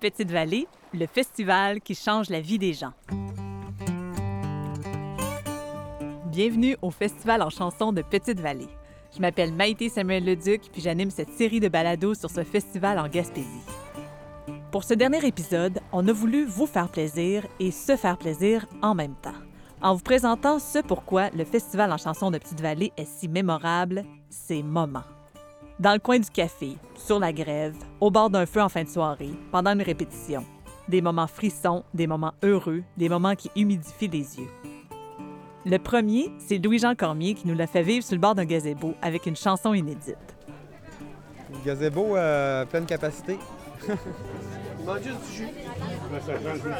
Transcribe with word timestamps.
Petite 0.00 0.30
Vallée, 0.30 0.66
le 0.94 1.06
festival 1.06 1.82
qui 1.82 1.94
change 1.94 2.30
la 2.30 2.40
vie 2.40 2.58
des 2.58 2.72
gens. 2.72 2.94
Bienvenue 6.24 6.74
au 6.80 6.90
Festival 6.90 7.42
en 7.42 7.50
chansons 7.50 7.92
de 7.92 8.00
Petite 8.00 8.40
Vallée. 8.40 8.70
Je 9.14 9.20
m'appelle 9.20 9.52
Maïté 9.52 9.90
Samuel 9.90 10.24
Leduc, 10.24 10.70
puis 10.72 10.80
j'anime 10.80 11.10
cette 11.10 11.28
série 11.28 11.60
de 11.60 11.68
balados 11.68 12.14
sur 12.14 12.30
ce 12.30 12.44
festival 12.44 12.98
en 12.98 13.08
Gaspésie. 13.08 13.46
Pour 14.72 14.84
ce 14.84 14.94
dernier 14.94 15.26
épisode, 15.26 15.80
on 15.92 16.08
a 16.08 16.12
voulu 16.12 16.46
vous 16.46 16.66
faire 16.66 16.88
plaisir 16.88 17.46
et 17.58 17.70
se 17.70 17.94
faire 17.94 18.16
plaisir 18.16 18.64
en 18.80 18.94
même 18.94 19.16
temps, 19.20 19.38
en 19.82 19.94
vous 19.94 20.02
présentant 20.02 20.58
ce 20.58 20.78
pourquoi 20.78 21.28
le 21.30 21.44
Festival 21.44 21.92
en 21.92 21.98
chansons 21.98 22.30
de 22.30 22.38
Petite-Vallée 22.38 22.94
est 22.96 23.04
si 23.04 23.28
mémorable, 23.28 24.04
ses 24.30 24.62
moments. 24.62 25.04
Dans 25.80 25.94
le 25.94 25.98
coin 25.98 26.18
du 26.18 26.28
café, 26.28 26.76
sur 26.94 27.18
la 27.18 27.32
grève, 27.32 27.74
au 28.02 28.10
bord 28.10 28.28
d'un 28.28 28.44
feu 28.44 28.60
en 28.60 28.68
fin 28.68 28.84
de 28.84 28.88
soirée, 28.90 29.30
pendant 29.50 29.72
une 29.72 29.80
répétition. 29.80 30.44
Des 30.88 31.00
moments 31.00 31.26
frissons, 31.26 31.84
des 31.94 32.06
moments 32.06 32.34
heureux, 32.42 32.82
des 32.98 33.08
moments 33.08 33.34
qui 33.34 33.50
humidifient 33.56 34.08
les 34.08 34.38
yeux. 34.40 34.50
Le 35.64 35.78
premier, 35.78 36.30
c'est 36.38 36.58
Louis-Jean 36.58 36.94
Cormier 36.94 37.32
qui 37.32 37.48
nous 37.48 37.54
l'a 37.54 37.66
fait 37.66 37.82
vivre 37.82 38.04
sur 38.04 38.14
le 38.14 38.20
bord 38.20 38.34
d'un 38.34 38.44
gazebo 38.44 38.92
avec 39.00 39.24
une 39.24 39.36
chanson 39.36 39.72
inédite. 39.72 40.18
Gazebo 41.64 42.14
à 42.14 42.66
pleine 42.68 42.84
capacité. 42.84 43.38
Il 43.88 44.84
manque 44.84 45.02
juste 45.02 45.30
du 45.30 45.36
jus. 45.38 45.48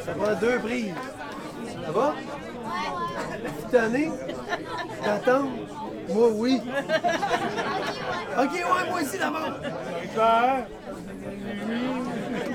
Ça 0.05 0.13
prend 0.13 0.39
deux 0.39 0.59
brises. 0.59 0.93
Ça 1.83 1.91
va? 1.91 2.13
Année? 3.79 4.11
D'attendre? 5.03 5.49
Moi, 6.09 6.27
oui. 6.33 6.61
OK, 8.37 8.51
ouais, 8.53 8.89
moi 8.89 9.01
aussi 9.01 9.17
d'abord. 9.17 9.51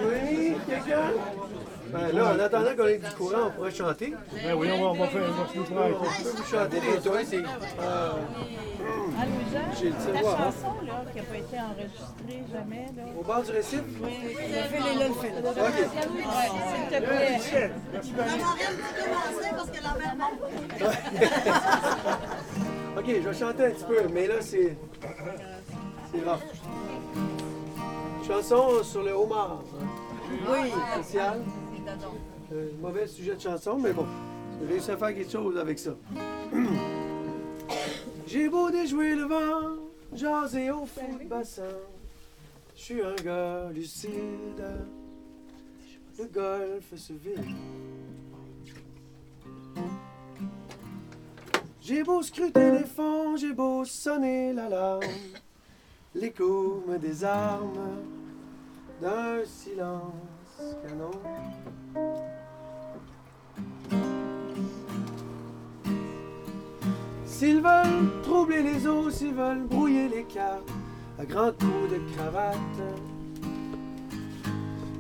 Oui, 0.09 0.56
quelqu'un? 0.69 1.12
Ben 1.92 2.12
là, 2.12 2.34
en 2.34 2.38
attendant 2.38 2.74
qu'on 2.77 2.86
ait 2.89 2.98
du 2.98 3.11
courant, 3.11 3.47
on 3.47 3.50
pourrait 3.50 3.70
chanter. 3.70 4.12
Ben 4.42 4.55
oui, 4.55 4.69
on 4.72 4.80
va, 4.83 4.86
on 4.89 4.94
va 4.94 5.06
faire 5.06 5.22
on 5.22 5.47
se 5.47 5.69
faire 5.69 5.78
avec 5.78 5.97
ça. 5.97 6.30
Vous 6.36 6.44
chantez 6.44 6.80
les 6.80 6.98
deux, 6.98 7.24
c'est... 7.24 7.44
Euh, 7.80 8.12
J'ai 9.78 9.86
le 9.86 9.92
ta 9.92 10.11
hein. 10.11 10.22
chanson 10.22 10.74
là, 10.84 11.05
qui 11.12 11.19
n'a 11.19 11.24
pas 11.24 11.36
été 11.36 11.56
enregistrée 11.61 12.44
jamais, 12.52 12.86
là. 12.97 13.02
au 13.19 13.22
bord 13.22 13.42
du 13.42 13.52
récif? 13.52 13.83
Oui, 14.02 14.19
le 14.24 14.34
fil 14.34 14.86
est 14.86 14.94
là, 14.98 15.08
le 15.08 15.14
fil. 15.14 15.33
OK. 15.39 15.55
Ouais, 15.56 16.48
s'il 16.74 16.89
te 16.91 16.98
plaît. 17.06 17.70
OK, 22.97 23.05
je 23.06 23.28
vais 23.28 23.34
chanter 23.34 23.66
un 23.66 23.70
petit 23.70 23.84
peu, 23.84 24.08
mais 24.12 24.27
là, 24.27 24.41
c'est. 24.41 24.77
C'est 26.12 26.25
rough. 26.25 26.41
Chanson 28.27 28.83
sur 28.83 29.02
le 29.02 29.12
homard. 29.12 29.62
Oui. 30.48 30.70
Spécial. 30.94 31.42
Euh, 32.52 32.70
mauvais 32.80 33.06
sujet 33.06 33.34
de 33.34 33.41
chanson, 33.41 33.78
mais 33.78 33.92
bon. 33.92 34.06
J'ai 34.61 34.67
réussi 34.67 34.91
à 34.91 34.97
faire 34.97 35.14
quelque 35.14 35.30
chose 35.30 35.58
avec 35.58 35.78
ça. 35.78 35.91
J'ai 38.27 38.48
beau 38.48 38.70
déjouer 38.70 39.14
le 39.14 39.24
vent, 39.24 39.77
jaser 40.14 40.70
au 40.70 40.86
fond 40.86 41.17
du 41.20 41.27
bassin. 41.27 41.62
Je 42.74 42.80
suis 42.80 43.02
un 43.02 43.14
gars 43.17 43.69
lucide. 43.74 44.64
Le 46.19 46.24
golf 46.24 46.97
se 46.97 47.12
vide. 47.12 47.44
J'ai 51.89 52.03
beau 52.03 52.20
scruter 52.20 52.73
les 52.73 52.84
fonds, 52.84 53.37
j'ai 53.37 53.53
beau 53.53 53.84
sonner 53.84 54.53
l'alarme. 54.53 55.05
L'écho 56.17 56.83
me 56.89 56.98
désarme 56.98 57.79
d'un 59.01 59.45
silence 59.45 60.61
canon. 60.83 61.12
S'ils 67.25 67.61
veulent 67.61 68.20
troubler 68.25 68.64
les 68.64 68.85
eaux, 68.89 69.08
s'ils 69.08 69.35
veulent 69.35 69.67
brouiller 69.67 70.08
les 70.08 70.25
cartes 70.25 70.69
à 71.20 71.25
grands 71.25 71.52
coups 71.52 71.92
de 71.92 72.14
cravate, 72.17 72.83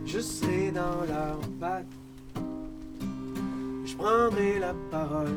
je 0.04 0.20
serai 0.20 0.70
dans 0.70 1.00
leur 1.08 1.40
patte. 1.58 1.86
Je 3.84 3.96
prendrai 3.96 4.60
la 4.60 4.72
parole. 4.92 5.34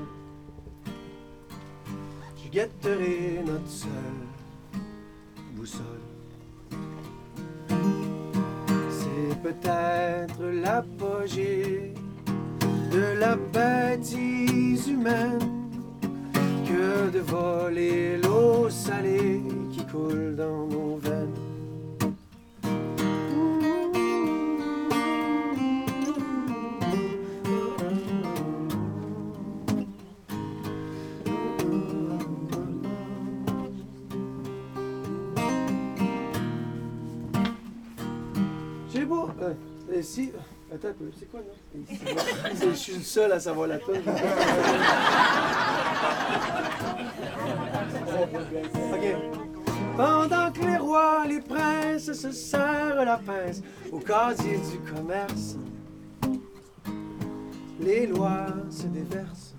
Je 2.51 2.53
guetterai 2.53 3.43
notre 3.45 3.69
seule 3.69 3.89
boussole. 5.53 5.83
C'est 8.89 9.41
peut-être 9.43 10.41
l'apogée 10.41 11.93
de 12.91 13.19
la 13.19 13.35
bêtise 13.35 14.87
humaine 14.87 15.69
que 16.65 17.11
de 17.11 17.19
voler 17.19 18.17
l'eau 18.17 18.67
salée 18.69 19.43
qui 19.71 19.85
coule 19.85 20.35
dans 20.35 20.65
nos 20.65 20.97
veines. 20.97 21.48
Si. 40.01 40.31
Attends 40.73 40.89
un 40.89 40.93
peu, 40.93 41.11
c'est 41.17 41.29
quoi, 41.29 41.41
non? 41.41 41.53
Je 42.61 42.73
suis 42.73 42.95
le 42.95 43.01
seul 43.01 43.31
à 43.31 43.39
savoir 43.39 43.67
la 43.67 43.79
tonne. 43.79 44.03
OK. 48.93 49.15
Pendant 49.97 50.51
que 50.51 50.61
les 50.61 50.77
rois, 50.77 51.25
les 51.27 51.41
princes 51.41 52.13
se 52.13 52.31
serrent 52.31 53.03
la 53.03 53.17
pince 53.17 53.61
au 53.91 53.99
casier 53.99 54.57
du 54.71 54.79
commerce, 54.93 55.57
les 57.79 58.07
lois 58.07 58.47
se 58.69 58.87
déversent. 58.87 59.55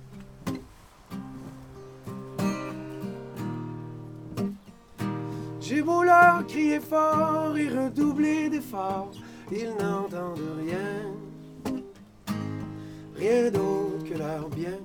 J'ai 5.61 5.83
beau 5.83 6.03
leur 6.03 6.47
crier 6.47 6.81
fort 6.81 7.57
et 7.57 7.69
redoubler 7.69 8.49
d'efforts, 8.49 9.13
ils 9.53 9.75
n'entendent 9.81 10.57
rien, 10.59 11.75
rien 13.17 13.51
d'autre 13.51 14.05
que 14.09 14.17
leur 14.17 14.49
bien, 14.49 14.79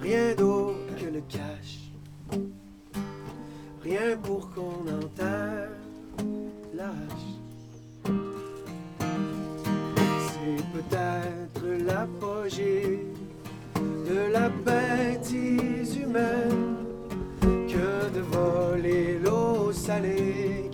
rien 0.00 0.34
d'autre 0.34 0.96
que 0.98 1.06
le 1.06 1.20
cash, 1.28 1.92
rien 3.82 4.16
pour 4.22 4.50
qu'on 4.50 4.84
enterre 4.88 5.70
l'âge. 6.74 7.26
C'est 10.28 10.64
peut-être 10.72 11.66
l'apogée 11.86 13.06
de 13.76 14.32
la 14.32 14.48
bêtise 14.48 15.96
humaine 15.96 16.76
que 17.42 18.10
de 18.12 18.20
voler 18.20 19.18
l'eau 19.20 19.70
salée 19.72 20.69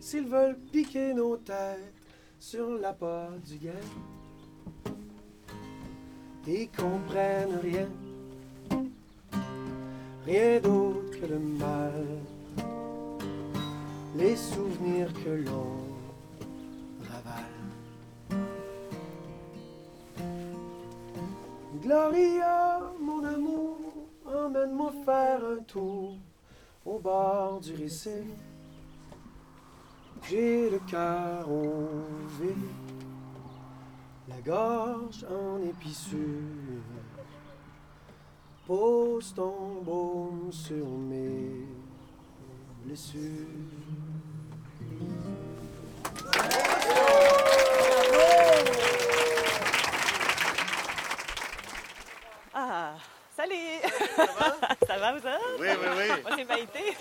s'ils 0.00 0.26
veulent 0.26 0.58
piquer 0.72 1.14
nos 1.14 1.36
têtes 1.36 1.92
sur 2.38 2.70
la 2.78 2.92
porte 2.92 3.42
du 3.42 3.58
guet, 3.58 3.72
ils 6.46 6.68
comprennent 6.70 7.58
rien, 7.62 7.88
rien 10.26 10.60
d'autre 10.60 11.10
que 11.20 11.26
le 11.26 11.38
mal, 11.38 12.06
les 14.16 14.36
souvenirs 14.36 15.12
que 15.24 15.30
l'on 15.30 15.76
ravale. 17.08 18.40
Gloria, 21.82 22.80
mon 23.00 23.24
amour, 23.24 23.78
emmène-moi 24.26 24.92
faire 25.04 25.40
un 25.44 25.62
tour 25.62 26.16
au 26.84 26.98
bord 26.98 27.60
du 27.60 27.74
récif. 27.74 28.24
J'ai 30.28 30.70
le 30.70 30.78
cœur 30.88 31.48
vif. 32.40 32.54
la 34.28 34.40
gorge 34.42 35.24
en 35.28 35.62
épissure. 35.62 36.18
Pose 38.66 39.34
ton 39.34 39.82
baume 39.82 40.52
sur 40.52 40.86
mes 40.86 41.66
blessures. 42.84 43.20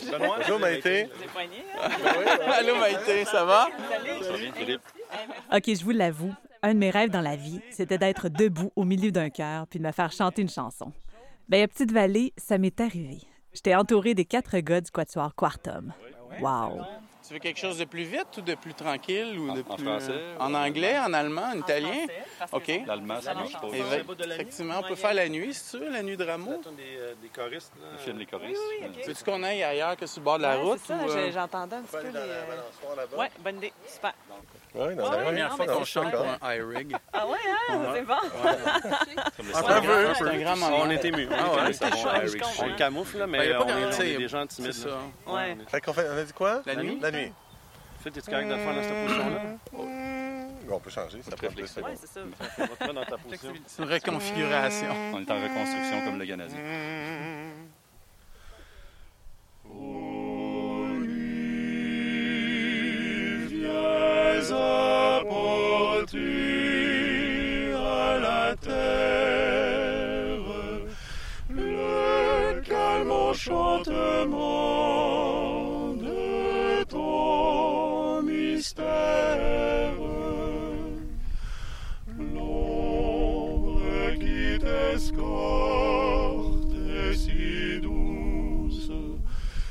Benoît, 0.05 0.37
Bonjour, 0.39 0.59
Maïté. 0.59 1.03
Hein? 1.03 1.89
Allô, 2.59 2.75
Maïté, 2.77 3.25
ça 3.25 3.43
va? 3.43 3.67
Salut! 4.21 4.51
Philippe. 4.55 4.81
OK, 5.53 5.63
je 5.65 5.83
vous 5.83 5.91
l'avoue, 5.91 6.33
un 6.61 6.73
de 6.73 6.79
mes 6.79 6.89
rêves 6.89 7.09
dans 7.09 7.21
la 7.21 7.35
vie, 7.35 7.61
c'était 7.71 7.97
d'être 7.97 8.29
debout 8.29 8.71
au 8.75 8.83
milieu 8.83 9.11
d'un 9.11 9.29
chœur 9.29 9.67
puis 9.67 9.79
de 9.79 9.85
me 9.85 9.91
faire 9.91 10.11
chanter 10.11 10.41
une 10.41 10.49
chanson. 10.49 10.91
Bien, 11.47 11.63
à 11.63 11.67
Petite 11.67 11.91
Vallée, 11.91 12.33
ça 12.37 12.57
m'est 12.57 12.79
arrivé. 12.79 13.21
J'étais 13.53 13.75
entourée 13.75 14.13
des 14.13 14.25
quatre 14.25 14.57
gars 14.59 14.81
du 14.81 14.91
quatuor 14.91 15.33
Quartum. 15.35 15.93
Wow! 16.41 16.81
Tu 17.27 17.33
veux 17.33 17.39
quelque 17.39 17.59
chose 17.59 17.77
de 17.77 17.85
plus 17.85 18.03
vite 18.03 18.37
ou 18.37 18.41
de 18.41 18.55
plus 18.55 18.73
tranquille 18.73 19.37
ou 19.37 19.53
de 19.53 19.59
En 19.61 19.75
plus 19.75 19.83
français, 19.85 20.11
euh, 20.13 20.35
en 20.39 20.53
anglais, 20.53 20.97
en 20.97 21.13
allemand, 21.13 21.43
en 21.53 21.57
italien? 21.57 22.05
OK. 22.51 22.71
L'allemand, 22.87 23.21
ça 23.21 23.33
marche 23.33 23.53
pas. 23.53 23.67
Effectivement, 24.25 24.75
on 24.79 24.87
peut 24.87 24.95
faire 24.95 25.13
la 25.13 25.27
nuit, 25.29 25.53
si 25.53 25.71
tu 25.71 25.83
veux, 25.83 25.91
la 25.91 26.01
nuit 26.01 26.17
de 26.17 26.23
Rameau? 26.25 26.59
des, 26.77 26.97
euh, 26.97 27.13
des 27.21 27.27
choristes. 27.27 27.73
Là. 27.79 27.87
Ils 27.93 28.03
filment 28.03 28.19
les 28.19 28.25
choristes. 28.25 28.61
Veux-tu 29.05 29.23
qu'on 29.23 29.43
aille 29.43 29.63
ailleurs 29.63 29.95
que 29.97 30.05
sur 30.07 30.21
le 30.21 30.25
bord 30.25 30.37
de 30.37 30.43
la 30.43 30.55
route? 30.55 30.79
c'est 30.83 30.93
ça, 30.93 31.05
ou, 31.05 31.09
euh, 31.11 31.31
j'entendais 31.31 31.75
un 31.75 31.81
petit 31.81 31.97
peu 31.97 32.07
les... 32.07 33.17
Ouais, 33.17 33.29
bonne 33.43 33.57
idée. 33.57 33.73
Super. 33.85 34.13
Oui, 34.75 34.83
C'est 34.95 34.95
la 34.97 35.17
première 35.17 35.55
fois 35.55 35.65
qu'on 35.65 35.83
pour 36.11 36.25
un 36.43 36.55
iRig. 36.55 36.95
Ah 37.11 37.25
ouais, 37.25 37.37
hein? 37.69 37.93
C'est 37.95 38.01
bon. 38.03 38.13
C'est 39.41 39.57
un 39.57 39.81
grand- 39.81 40.13
c'est 40.15 40.27
un 40.27 40.37
grand 40.37 40.55
moment. 40.57 40.77
On 40.83 40.89
est 40.91 41.03
ému. 41.05 41.27
Ah 41.31 41.55
ouais. 41.55 41.71
On 42.59 42.65
le 42.67 42.75
camoufle, 42.75 43.17
Ben, 43.17 43.27
mais 43.27 43.47
y 43.49 43.51
a 43.51 43.57
pas 43.57 43.63
on, 43.65 43.67
est, 43.69 43.85
on 43.85 43.89
t'sais, 43.89 44.11
est 44.13 44.17
des 44.17 44.27
gens 44.27 44.45
C'est 44.47 44.61
timides. 44.69 44.87
Ouais. 45.25 45.57
Fait 45.67 45.81
qu'on 45.81 45.93
fait, 45.93 46.07
on 46.13 46.17
a 46.17 46.23
dit 46.23 46.33
quoi? 46.33 46.61
La 46.67 46.75
nuit? 46.75 46.99
La 47.01 47.11
nuit. 47.11 47.18
Phil, 48.01 48.11
t'es-tu 48.11 48.29
correct 48.29 48.47
de 48.47 48.53
le 48.53 48.59
faire 48.59 48.75
dans 48.75 48.83
cette 48.83 49.05
position-là? 49.05 49.41
Bon, 49.73 50.75
on 50.75 50.79
peut 50.79 50.89
changer, 50.89 51.21
ça 51.21 51.35
prend 51.35 51.47
bon. 51.47 51.61
Ouais, 51.61 51.95
c'est 51.95 52.07
ça. 52.07 52.21
On 52.21 52.61
va 52.61 52.67
te 52.67 52.83
mettre 52.83 52.93
dans 52.93 53.05
ta 53.05 53.17
position. 53.17 53.53
C'est 53.65 53.83
une 53.83 53.89
reconfiguration. 53.89 54.87
On 55.13 55.21
est 55.21 55.31
en 55.31 55.41
reconstruction 55.41 56.05
comme 56.05 56.19
le 56.19 56.25
Canadien. 56.25 56.59
à 64.51 64.78
si 87.13 87.79
douce, 87.81 88.91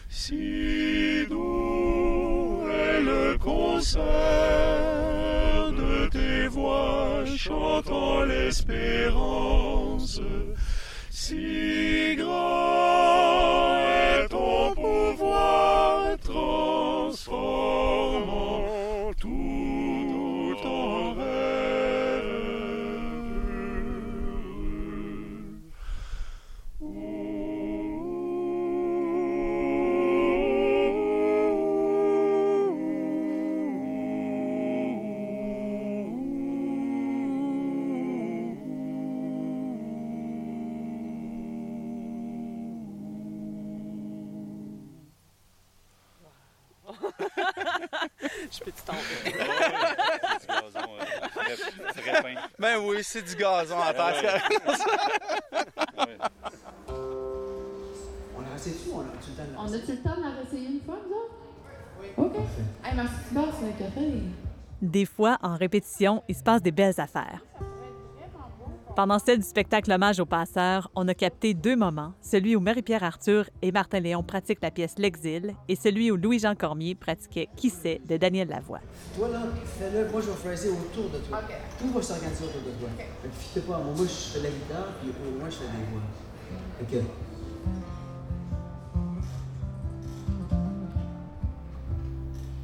si 0.09 1.27
doux 1.29 2.63
est 2.71 3.03
le 3.03 3.37
concert 3.39 4.03
de 5.73 6.09
tes 6.09 6.49
voix 6.49 7.25
chantant 7.37 8.25
l'espérance. 8.25 10.21
Si 11.11 12.17
Je 48.51 48.59
peux-tu 48.61 48.83
tomber? 48.83 49.01
Du 49.25 49.37
gazon, 50.47 50.89
euh, 51.01 51.05
très- 51.35 52.03
très 52.03 52.23
peint. 52.23 52.41
Ben 52.59 52.79
oui, 52.85 52.99
c'est 53.03 53.23
du 53.23 53.35
gazon 53.35 53.81
à 53.81 53.93
terre. 53.93 54.43
Ouais. 55.99 56.19
On 58.37 58.41
a 58.43 58.53
resté 58.53 58.71
dessus, 58.71 58.91
on 58.95 59.01
a 59.01 59.05
tu 59.23 59.31
le 59.31 59.37
temps 59.37 59.45
de 59.45 59.53
la 59.55 59.61
On 59.61 59.67
a-tu 59.67 59.93
le 59.93 59.99
temps 59.99 60.17
de 60.17 60.23
la 60.23 60.31
réessayer 60.41 60.69
une 60.69 60.81
fois, 60.83 60.97
nous 61.07 61.15
autres? 61.17 61.35
Oui. 62.01 62.07
OK. 62.17 62.37
Hey, 62.85 62.95
barre, 63.33 63.45
c'est 63.61 63.67
un 63.67 63.73
café. 63.87 64.07
Des 64.81 65.05
fois, 65.07 65.39
en 65.43 65.57
répétition, 65.57 66.23
il 66.29 66.37
se 66.37 66.43
passe 66.43 66.63
des 66.63 66.71
belles 66.73 66.99
affaires. 67.01 67.41
Pendant 68.99 69.21
celle 69.21 69.39
du 69.39 69.47
spectacle 69.47 69.93
Hommage 69.93 70.19
aux 70.19 70.27
passeurs, 70.27 70.91
on 70.97 71.07
a 71.07 71.15
capté 71.15 71.55
deux 71.55 71.77
moments, 71.77 72.15
celui 72.21 72.57
où 72.57 72.61
Marie-Pierre 72.61 73.05
Arthur 73.05 73.49
et 73.63 73.71
Martin 73.71 74.01
Léon 74.01 74.25
pratiquent 74.25 74.59
la 74.61 74.73
pièce 74.73 74.97
L'Exil 74.99 75.55
et 75.69 75.77
celui 75.77 76.11
où 76.11 76.17
Louis-Jean 76.17 76.57
Cormier 76.57 76.97
pratiquait 76.97 77.49
Qui 77.55 77.71
sait 77.71 78.01
de 78.09 78.17
Daniel 78.17 78.49
Lavoie. 78.49 78.81
Toi, 79.17 79.29
là, 79.29 79.43
fais-le. 79.79 80.11
Moi, 80.11 80.21
je 80.21 80.27
vais 80.27 80.33
phraser 80.33 80.71
autour 80.71 81.11
de 81.11 81.19
toi. 81.25 81.43
Tout 81.79 81.93
va 81.93 82.03
s'organiser 82.03 82.45
autour 82.45 82.63
de 82.63 82.77
toi. 82.77 82.89
Fait 83.23 83.29
que 83.29 83.35
fiez 83.37 83.63
pas 83.63 83.77
à 83.77 83.79
moi. 83.79 83.95
Je 83.99 84.05
fais 84.05 84.43
la 84.43 84.51
guitare, 84.51 84.89
puis 85.01 85.11
au 85.11 85.39
loin, 85.39 85.49
je 85.49 85.55
fais 85.55 85.63
des 85.63 85.85
voix. 85.93 86.03
Fait 86.81 86.97
que... 86.97 87.05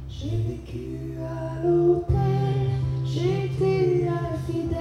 J'ai 0.09 0.37
vécu 0.37 1.17
à 1.23 1.65
l'hôtel, 1.65 2.71
j'ai 3.05 3.45
été 3.45 4.09
infidèle, 4.09 4.74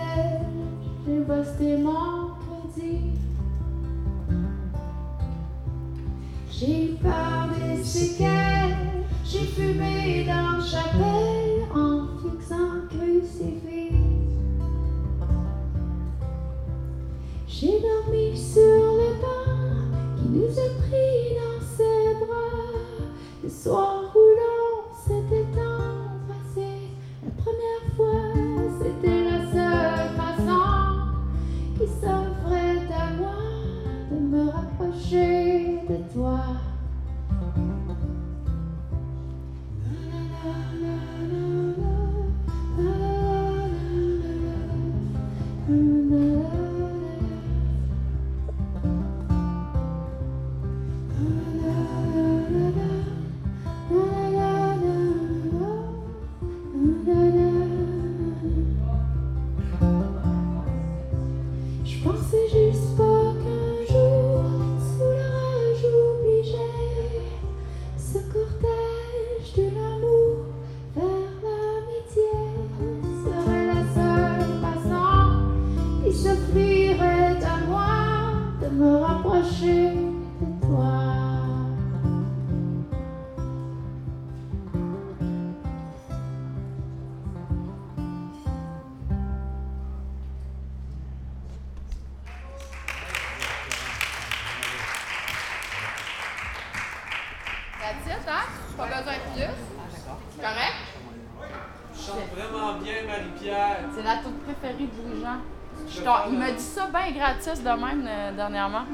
C'est 103.94 104.02
la 104.02 104.16
toute 104.16 104.42
préférée 104.44 104.86
de 104.86 105.20
Jean. 105.20 106.30
Il 106.30 106.38
m'a 106.38 106.50
dit 106.52 106.62
ça 106.62 106.86
bien 106.86 107.12
gratis 107.12 107.62
de 107.62 107.68
même 107.68 108.06
euh, 108.06 108.32
dernièrement. 108.32 108.84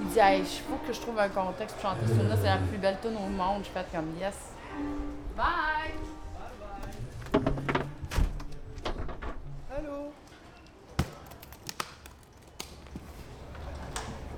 Il 0.00 0.08
dit 0.08 0.18
hey, 0.18 0.40
il 0.40 0.46
faut 0.46 0.78
que 0.86 0.92
je 0.92 1.00
trouve 1.00 1.18
un 1.18 1.28
contexte 1.28 1.76
pour 1.76 1.90
chanter 1.90 2.06
ça. 2.06 2.36
c'est 2.40 2.46
la 2.46 2.58
plus 2.58 2.78
belle 2.78 2.98
tune 3.00 3.16
au 3.16 3.28
monde. 3.28 3.62
J'ai 3.64 3.70
fait 3.70 3.86
comme 3.94 4.12
yes. 4.20 4.52
Bye! 5.36 5.94
Bye 6.34 6.54
bye! 6.60 7.82
Allô? 9.76 10.12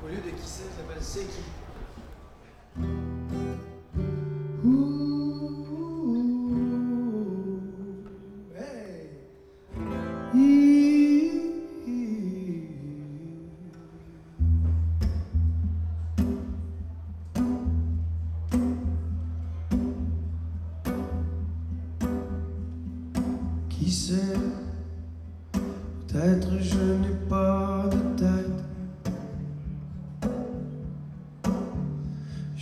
Au 0.05 0.09
lieu 0.09 0.17
de 0.17 0.31
qui 0.31 0.43
c'est, 0.43 0.63
ça 0.63 0.77
s'appelle 0.79 1.03
C'est 1.03 1.27
qui? 1.27 1.43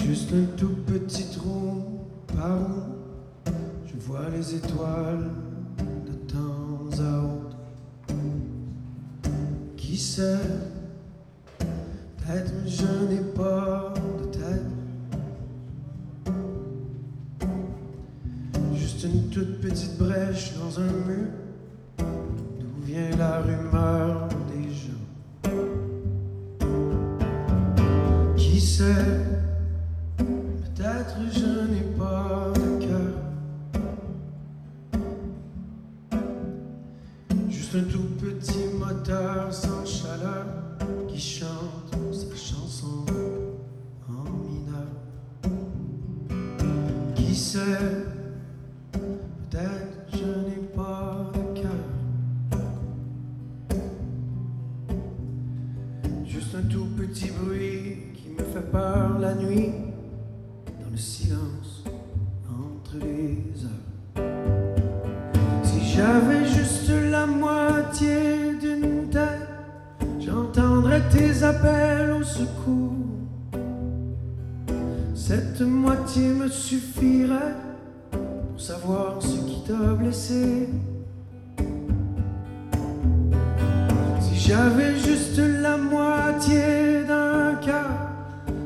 Juste 0.07 0.33
un 0.33 0.57
tout 0.57 0.77
petit 0.87 1.37
trou 1.37 1.83
par 2.29 2.61
où 2.61 2.95
je 3.89 3.97
vois 4.07 4.29
les 4.33 4.55
étoiles 4.55 5.31
de 6.07 6.13
temps 6.33 7.03
à 7.03 7.25
autre. 7.25 7.57
Qui 9.77 9.97
sait, 9.97 10.39
peut-être 11.59 12.53
je 12.67 12.87
n'ai 13.13 13.33
pas 13.35 13.95
de 14.21 14.27
tête. 14.27 14.71
Juste 18.75 19.03
une 19.13 19.29
toute 19.31 19.61
petite 19.61 19.99
brèche 19.99 20.53
dans 20.55 20.79
un 20.79 20.87
mur 20.87 21.27
d'où 21.99 22.85
vient 22.85 23.11
la 23.19 23.41
rumeur? 23.41 24.26
peut-être, 48.93 50.07
je 50.13 50.19
n'ai 50.19 50.63
pas 50.75 51.31
de 51.35 51.61
cœur. 51.61 51.85
Juste 56.25 56.55
un 56.55 56.69
tout 56.69 56.87
petit 56.97 57.31
bruit 57.31 58.13
qui 58.15 58.29
me 58.31 58.45
fait 58.53 58.71
peur 58.71 59.19
la 59.19 59.35
nuit, 59.35 59.73
dans 60.83 60.91
le 60.91 60.97
silence 60.97 61.85
entre 62.49 62.97
les 62.99 63.65
heures. 63.65 63.97
Si 65.63 65.81
j'avais 65.95 66.45
juste 66.47 66.91
la 67.11 67.27
moitié 67.27 68.55
d'une 68.61 69.09
tête, 69.11 69.49
j'entendrais 70.21 71.03
tes 71.11 71.43
appels 71.43 72.13
au 72.13 72.23
secours. 72.23 72.93
Cette 75.15 75.61
moitié 75.61 76.29
me 76.29 76.49
suffirait 76.49 77.57
blessé. 79.73 80.69
Si 84.21 84.37
j'avais 84.37 84.97
juste 84.99 85.39
la 85.39 85.77
moitié 85.77 87.05
d'un 87.07 87.55
cas, 87.57 88.13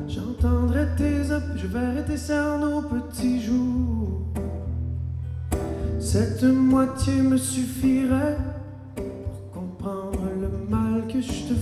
j'entendrais 0.07 0.87
tes 0.97 1.31
op 1.31 1.43
je 1.55 1.67
verrais 1.67 2.03
tes 2.05 2.17
cernes 2.17 2.63
aux 2.63 2.81
petits 2.81 3.41
jours. 3.41 4.21
Cette 5.99 6.43
moitié 6.43 7.21
me 7.21 7.37
suffirait 7.37 8.37
pour 8.95 9.51
comprendre 9.51 10.19
le 10.39 10.49
mal 10.69 11.07
que 11.07 11.21
je 11.21 11.27
te 11.27 11.53
fais. 11.53 11.60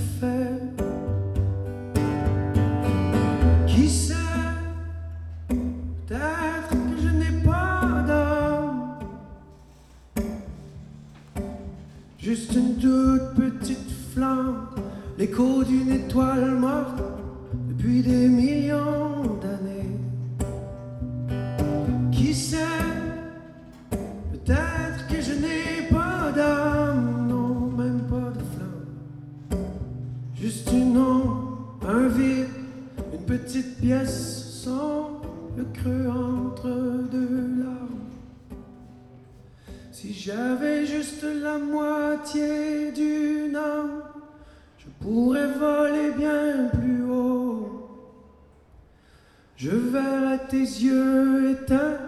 Je 49.70 49.76
verrai 49.76 50.40
tes 50.50 50.58
yeux 50.58 51.52
éteints, 51.52 52.00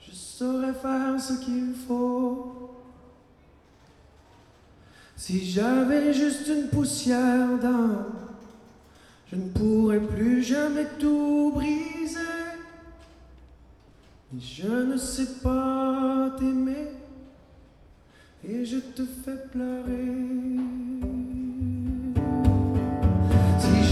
je 0.00 0.12
saurai 0.12 0.72
faire 0.72 1.20
ce 1.20 1.34
qu'il 1.34 1.72
faut. 1.86 2.74
Si 5.14 5.48
j'avais 5.48 6.12
juste 6.12 6.48
une 6.48 6.66
poussière 6.66 7.58
d'âme, 7.62 8.06
je 9.30 9.36
ne 9.36 9.48
pourrais 9.50 10.00
plus 10.00 10.42
jamais 10.42 10.86
tout 10.98 11.52
briser. 11.54 12.18
Mais 14.32 14.40
je 14.40 14.66
ne 14.66 14.96
sais 14.96 15.40
pas 15.40 16.34
t'aimer 16.40 16.88
et 18.48 18.64
je 18.64 18.78
te 18.78 19.04
fais 19.04 19.38
pleurer. 19.52 20.97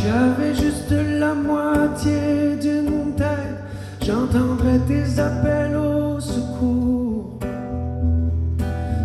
J'avais 0.07 0.55
juste 0.55 0.93
la 0.93 1.35
moitié 1.35 2.57
d'une 2.61 2.91
montagne. 2.91 3.57
j'entendrais 4.01 4.79
tes 4.87 5.19
appels 5.19 5.75
au 5.75 6.21
secours. 6.21 7.41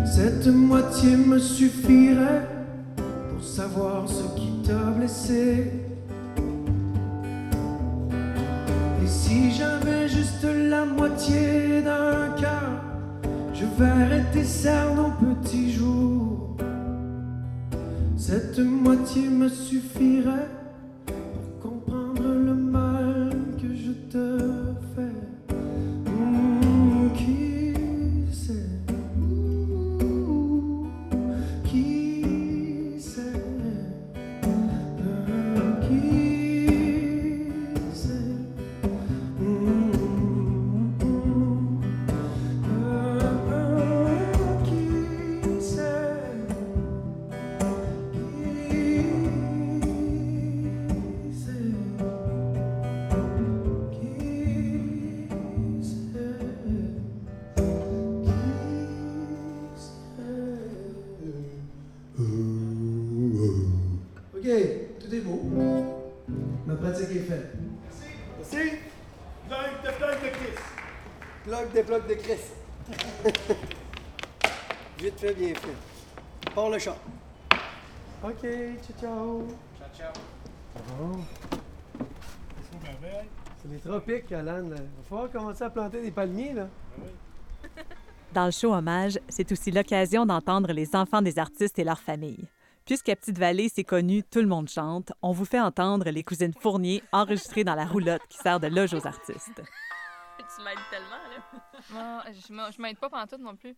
Cette 0.04 0.46
moitié 0.46 1.16
me 1.16 1.40
suffirait 1.40 2.46
pour 2.96 3.44
savoir 3.44 4.04
ce 4.06 4.22
qui 4.38 4.52
t'a 4.64 4.92
blessé. 4.96 5.72
Et 9.02 9.06
si 9.08 9.50
j'avais 9.50 10.08
juste 10.08 10.44
la 10.44 10.84
moitié 10.84 11.82
d'un 11.82 12.40
cœur, 12.40 12.70
je 13.52 13.64
verrais 13.76 14.24
tes 14.32 14.44
cernes 14.44 15.00
en 15.00 15.10
petits 15.10 15.72
jours. 15.72 16.56
Cette 18.16 18.60
moitié 18.60 19.28
me 19.28 19.48
suffirait 19.48 20.61
Ma 66.28 66.74
pratique 66.74 67.10
est 67.10 67.20
faite. 67.20 67.52
Merci. 68.38 68.78
Plug 69.48 69.72
de 69.84 69.90
plug 69.98 70.22
de 70.22 70.28
Chris. 70.28 70.58
Plug 71.44 71.72
de 71.74 71.82
plug 71.82 72.06
de 72.08 72.14
Chris. 72.14 72.44
Vite 74.98 75.18
fait, 75.18 75.34
bien 75.34 75.54
fait. 75.54 76.54
Pars 76.54 76.70
le 76.70 76.78
chat. 76.78 76.96
OK, 78.22 78.40
ciao, 78.40 78.96
ciao. 79.00 79.46
Ciao, 79.78 79.88
ciao. 79.96 80.12
C'est 83.62 83.70
les 83.70 83.78
tropiques, 83.78 84.32
Alan. 84.32 84.64
Il 84.64 84.70
va 84.70 84.78
falloir 85.08 85.30
commencer 85.30 85.64
à 85.64 85.70
planter 85.70 86.02
des 86.02 86.10
palmiers, 86.10 86.54
là. 86.54 86.68
Dans 88.32 88.46
le 88.46 88.50
show 88.50 88.72
Hommage, 88.72 89.18
c'est 89.28 89.50
aussi 89.52 89.70
l'occasion 89.70 90.24
d'entendre 90.24 90.72
les 90.72 90.96
enfants 90.96 91.20
des 91.20 91.38
artistes 91.38 91.78
et 91.78 91.84
leurs 91.84 92.00
familles. 92.00 92.48
Puisqu'à 92.92 93.16
Petite-Vallée, 93.16 93.70
c'est 93.74 93.84
connu, 93.84 94.22
tout 94.22 94.40
le 94.40 94.46
monde 94.46 94.68
chante, 94.68 95.14
on 95.22 95.32
vous 95.32 95.46
fait 95.46 95.58
entendre 95.58 96.10
les 96.10 96.22
cousines 96.22 96.52
Fournier 96.52 97.02
enregistrées 97.10 97.64
dans 97.64 97.74
la 97.74 97.86
roulotte 97.86 98.20
qui 98.28 98.36
sert 98.36 98.60
de 98.60 98.66
loge 98.66 98.92
aux 98.92 99.06
artistes. 99.06 99.62
tu 100.36 100.62
m'aides 100.62 100.76
tellement, 100.90 101.08
là. 101.08 102.22
Moi, 102.50 102.70
je 102.70 102.82
m'aide 102.82 102.98
pas 102.98 103.08
pantoute 103.08 103.40
non 103.40 103.56
plus. 103.56 103.74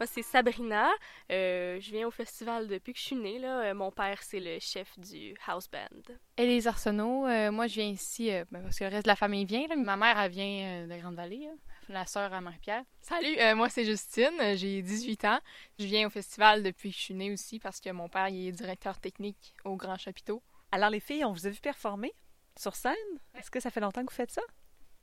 Moi, 0.00 0.06
c'est 0.06 0.22
Sabrina. 0.22 0.88
Euh, 1.30 1.78
je 1.78 1.90
viens 1.90 2.06
au 2.06 2.10
festival 2.10 2.66
depuis 2.68 2.94
que 2.94 2.98
je 2.98 3.04
suis 3.04 3.16
née. 3.16 3.38
Là. 3.38 3.60
Euh, 3.64 3.74
mon 3.74 3.90
père, 3.92 4.22
c'est 4.22 4.40
le 4.40 4.58
chef 4.58 4.98
du 4.98 5.34
house 5.46 5.68
band. 5.70 6.14
Élise 6.38 6.66
Arsenault, 6.66 7.26
euh, 7.26 7.52
moi 7.52 7.66
je 7.66 7.74
viens 7.74 7.90
ici 7.90 8.30
euh, 8.32 8.46
ben, 8.50 8.62
parce 8.62 8.78
que 8.78 8.84
le 8.84 8.90
reste 8.90 9.04
de 9.04 9.08
la 9.10 9.16
famille 9.16 9.44
vient. 9.44 9.66
là. 9.68 9.76
Ma 9.76 9.96
mère, 9.98 10.18
elle 10.18 10.30
vient 10.30 10.84
euh, 10.84 10.86
de 10.86 10.98
Grande-Vallée, 11.02 11.50
la 11.90 12.06
sœur 12.06 12.32
à 12.32 12.40
Marie-Pierre. 12.40 12.82
Salut, 13.02 13.36
euh, 13.38 13.54
moi 13.54 13.68
c'est 13.68 13.84
Justine, 13.84 14.56
j'ai 14.56 14.80
18 14.80 15.26
ans. 15.26 15.38
Je 15.78 15.84
viens 15.84 16.06
au 16.06 16.10
festival 16.10 16.62
depuis 16.62 16.92
que 16.92 16.96
je 16.96 17.02
suis 17.02 17.14
née 17.14 17.30
aussi 17.30 17.58
parce 17.58 17.78
que 17.78 17.90
mon 17.90 18.08
père 18.08 18.28
il 18.28 18.48
est 18.48 18.52
directeur 18.52 18.98
technique 19.00 19.52
au 19.66 19.76
Grand 19.76 19.98
Chapiteau. 19.98 20.42
Alors 20.72 20.88
les 20.88 21.00
filles, 21.00 21.26
on 21.26 21.32
vous 21.34 21.46
a 21.46 21.50
vu 21.50 21.60
performer 21.60 22.14
sur 22.58 22.74
scène? 22.74 22.94
Est-ce 23.38 23.50
que 23.50 23.60
ça 23.60 23.70
fait 23.70 23.80
longtemps 23.80 24.00
que 24.04 24.10
vous 24.10 24.16
faites 24.16 24.30
ça? 24.30 24.42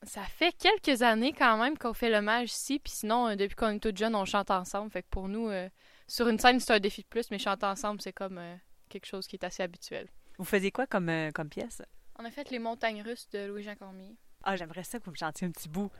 Ça 0.03 0.21
fait 0.23 0.53
quelques 0.53 1.01
années 1.01 1.33
quand 1.33 1.57
même 1.57 1.77
qu'on 1.77 1.93
fait 1.93 2.09
l'hommage 2.09 2.51
ici, 2.51 2.79
puis 2.79 2.93
sinon, 2.93 3.27
euh, 3.29 3.35
depuis 3.35 3.55
qu'on 3.55 3.69
est 3.69 3.79
toutes 3.79 3.97
jeunes, 3.97 4.15
on 4.15 4.25
chante 4.25 4.51
ensemble. 4.51 4.91
Fait 4.91 5.01
que 5.01 5.07
pour 5.09 5.27
nous, 5.27 5.49
euh, 5.49 5.67
sur 6.07 6.27
une 6.27 6.39
scène, 6.39 6.59
c'est 6.59 6.73
un 6.73 6.79
défi 6.79 7.01
de 7.01 7.07
plus, 7.07 7.29
mais 7.31 7.39
chanter 7.39 7.65
ensemble, 7.65 8.01
c'est 8.01 8.13
comme 8.13 8.37
euh, 8.37 8.55
quelque 8.89 9.05
chose 9.05 9.27
qui 9.27 9.35
est 9.35 9.43
assez 9.43 9.63
habituel. 9.63 10.07
Vous 10.37 10.45
faisiez 10.45 10.71
quoi 10.71 10.85
comme, 10.87 11.09
euh, 11.09 11.31
comme 11.31 11.49
pièce? 11.49 11.81
On 12.19 12.25
a 12.25 12.31
fait 12.31 12.49
Les 12.51 12.59
Montagnes 12.59 13.01
russes 13.01 13.27
de 13.31 13.45
Louis-Jean 13.47 13.75
Cormier. 13.75 14.15
Ah, 14.43 14.55
j'aimerais 14.55 14.83
ça 14.83 14.99
que 14.99 15.05
vous 15.05 15.11
me 15.11 15.15
chantiez 15.17 15.47
un 15.47 15.51
petit 15.51 15.67
bout. 15.67 15.91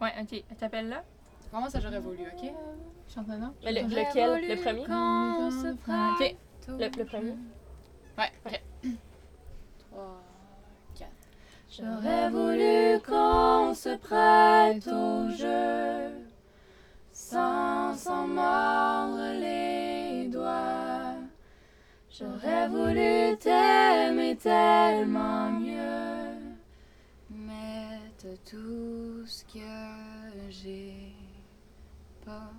Ouais, 0.00 0.12
ok. 0.20 0.32
Elle 0.50 0.56
t'appelle 0.56 0.88
là? 0.88 1.04
Comment 1.50 1.70
ça, 1.70 1.78
j'aurais 1.80 2.00
voulu, 2.00 2.18
ok? 2.22 2.50
Chante 3.14 3.28
maintenant. 3.28 3.54
Mais 3.64 3.72
le- 3.72 3.82
lequel? 3.82 4.48
Le 4.48 4.56
premier? 4.60 4.80
Ok. 6.20 6.36
Le, 6.68 6.98
le 6.98 7.04
premier? 7.04 7.34
Ouais, 8.18 8.32
ok. 8.46 8.60
3, 9.90 10.02
4. 10.02 10.23
J'aurais 11.76 12.30
voulu 12.30 13.00
qu'on 13.04 13.74
se 13.74 13.96
prête 13.96 14.86
au 14.86 15.28
jeu 15.30 16.14
sans 17.10 17.96
s'en 17.96 18.28
mordre 18.28 19.32
les 19.40 20.28
doigts. 20.28 21.16
J'aurais 22.10 22.68
voulu 22.68 23.36
t'aimer 23.38 24.36
tellement 24.36 25.50
mieux, 25.50 26.38
mettre 27.28 28.40
tout 28.48 29.26
ce 29.26 29.42
que 29.44 30.50
j'ai 30.50 31.12
pas. 32.24 32.52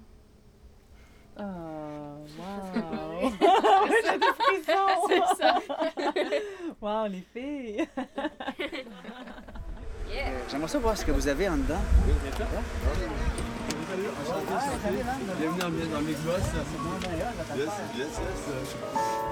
Oh, 1.39 1.41
wow. 2.37 3.14
J'ai 4.05 4.17
des 4.19 4.33
frissons! 4.37 5.07
C'est 5.09 5.43
ça. 5.43 5.59
wow, 6.81 7.07
les 7.07 7.23
filles! 7.33 7.87
J'aimerais 10.49 10.67
ça 10.67 10.79
voir 10.79 10.97
ce 10.97 11.05
que 11.05 11.11
vous 11.11 11.27
avez 11.27 11.49
en 11.49 11.57
dedans. 11.57 11.79
Bienvenue 15.39 15.59
dans, 15.59 15.69
dans 15.93 15.99
le 15.99 16.05
Mix 16.05 16.19
Boss. 16.21 16.41
Yes, 17.55 17.67
yes, 17.97 18.07
yes. 18.07 18.75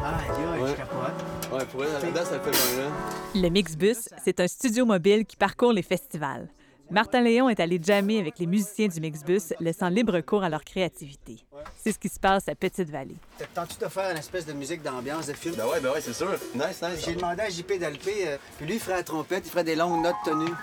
Ah, 0.03 0.19
yo, 0.29 0.63
Ouais. 0.63 0.69
je 0.71 0.75
capote. 0.75 1.51
Ouais, 1.51 1.65
pour 1.65 1.83
elle, 1.83 1.93
là-dedans, 1.93 2.25
ça 2.25 2.37
le 2.37 2.51
fait 2.51 2.75
bien, 2.75 2.83
là. 2.85 2.91
Le 3.35 3.49
Mixbus, 3.49 4.09
c'est 4.23 4.39
un 4.39 4.47
studio 4.47 4.85
mobile 4.85 5.25
qui 5.25 5.35
parcourt 5.35 5.73
les 5.73 5.81
festivals. 5.83 6.47
Martin 6.93 7.21
Léon 7.21 7.49
est 7.49 7.59
allé 7.59 7.81
jammer 7.83 8.19
avec 8.19 8.37
les 8.37 8.45
musiciens 8.45 8.87
du 8.87 9.01
Mixbus, 9.01 9.55
laissant 9.59 9.89
libre 9.89 10.21
cours 10.21 10.43
à 10.43 10.49
leur 10.49 10.63
créativité. 10.63 11.43
C'est 11.83 11.91
ce 11.91 11.97
qui 11.97 12.07
se 12.07 12.19
passe 12.19 12.47
à 12.47 12.53
Petite-Vallée. 12.53 13.15
Tentes-tu 13.55 13.83
de 13.83 13.89
faire 13.89 14.11
une 14.11 14.17
espèce 14.17 14.45
de 14.45 14.53
musique 14.53 14.83
d'ambiance, 14.83 15.25
de 15.25 15.33
film? 15.33 15.55
Ben 15.55 15.65
ouais, 15.65 15.79
ben 15.79 15.91
ouais, 15.91 16.01
c'est 16.01 16.13
sûr. 16.13 16.31
Nice, 16.53 16.83
nice. 16.83 17.03
J'ai 17.03 17.15
demandé 17.15 17.41
à 17.41 17.49
JP 17.49 17.79
d'Alp, 17.79 17.99
euh, 18.07 18.37
puis 18.57 18.67
lui, 18.67 18.75
il 18.75 18.79
ferait 18.79 18.97
la 18.97 19.03
trompette, 19.03 19.43
il 19.43 19.49
ferait 19.49 19.63
des 19.63 19.75
longues 19.75 20.03
notes 20.03 20.13
tenues. 20.23 20.53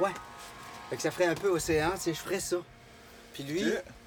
Ouais. 0.00 0.08
Fait 0.88 0.96
que 0.96 1.02
ça 1.02 1.10
ferait 1.10 1.26
un 1.26 1.34
peu 1.34 1.48
océan, 1.48 1.90
tu 1.96 2.00
sais, 2.00 2.14
je 2.14 2.20
ferais 2.20 2.40
ça. 2.40 2.56
Puis 3.34 3.42
lui, 3.42 3.64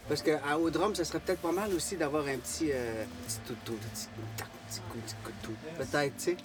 parce 0.09 0.23
qu'à 0.23 0.57
au 0.57 0.71
drum, 0.71 0.95
ça 0.95 1.05
serait 1.05 1.19
peut-être 1.19 1.41
pas 1.41 1.51
mal 1.51 1.71
aussi 1.75 1.95
d'avoir 1.95 2.25
un 2.25 2.37
petit, 2.37 2.71
euh, 2.73 3.03
petit 3.27 3.37
toutou, 3.45 3.73
un 3.73 3.89
petit 3.89 4.07
tac, 4.35 4.47
petit 4.67 4.79
coup, 4.79 4.97
petit 4.97 5.15
couteau. 5.23 5.53
Peut-être, 5.77 6.17
tu 6.17 6.23
sais. 6.23 6.37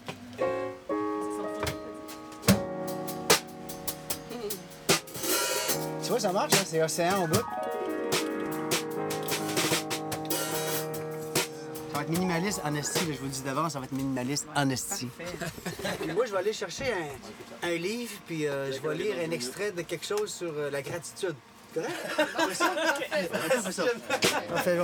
Vois, 6.13 6.21
ça 6.21 6.33
marche, 6.33 6.53
hein? 6.55 6.65
c'est 6.67 6.83
océan 6.83 7.25
au 7.25 7.27
bout. 7.27 7.43
Ça 11.91 11.99
va 11.99 12.03
être 12.03 12.09
minimaliste 12.11 12.61
en 12.65 12.75
esti, 12.75 13.01
je 13.13 13.19
vous 13.19 13.25
le 13.25 13.31
dis 13.31 13.41
d'avance, 13.43 13.73
ça 13.73 13.79
va 13.79 13.87
être 13.87 13.93
minimaliste 13.93 14.47
en 14.55 14.69
esti. 14.69 15.09
puis 16.01 16.13
moi, 16.13 16.27
je 16.27 16.33
vais 16.33 16.39
aller 16.39 16.53
chercher 16.53 16.85
un, 16.93 17.69
un 17.69 17.75
livre, 17.77 18.13
puis 18.27 18.47
euh, 18.47 18.73
je 18.73 18.81
vais 18.87 18.95
lire 18.95 19.15
un 19.27 19.31
extrait 19.31 19.73
de 19.73 19.83
quelque 19.83 20.05
chose 20.05 20.33
sur 20.33 20.53
euh, 20.55 20.71
la 20.71 20.83
gratitude. 20.83 21.35
Correct? 21.73 21.91
On 22.19 22.49
fait 22.49 22.55
ça? 22.55 22.73
Attends, 22.73 23.39
on 23.59 23.63
fait 23.63 23.73
ça. 23.73 23.85